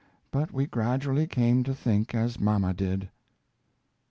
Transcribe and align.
But 0.31 0.51
we 0.51 0.65
gradually 0.65 1.27
came 1.27 1.61
to 1.61 1.75
think 1.75 2.15
as 2.15 2.39
mama 2.39 2.73
did. 2.73 3.11